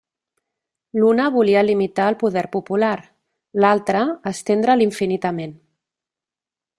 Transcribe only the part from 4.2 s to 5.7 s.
estendre'l infinitament.